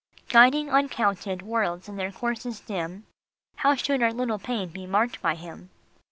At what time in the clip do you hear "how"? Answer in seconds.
3.57-3.75